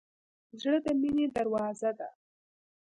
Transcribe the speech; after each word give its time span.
زړه 0.61 0.77
د 0.85 0.87
مینې 1.01 1.25
دروازه 1.35 1.91
ده. 1.99 2.09